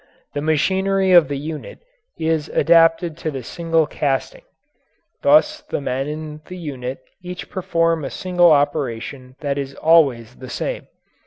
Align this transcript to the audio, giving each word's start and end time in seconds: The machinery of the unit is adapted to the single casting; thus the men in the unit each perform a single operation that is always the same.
The 0.33 0.41
machinery 0.41 1.11
of 1.11 1.27
the 1.27 1.37
unit 1.37 1.77
is 2.17 2.49
adapted 2.49 3.15
to 3.17 3.29
the 3.29 3.43
single 3.43 3.85
casting; 3.85 4.41
thus 5.21 5.61
the 5.69 5.79
men 5.79 6.07
in 6.07 6.41
the 6.47 6.57
unit 6.57 7.03
each 7.21 7.51
perform 7.51 8.03
a 8.03 8.09
single 8.09 8.51
operation 8.51 9.35
that 9.41 9.59
is 9.59 9.75
always 9.75 10.37
the 10.37 10.49
same. 10.49 10.87